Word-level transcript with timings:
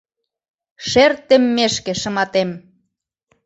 Шер 0.89 1.11
теммешке 1.27 1.93
шыматем. 2.01 2.49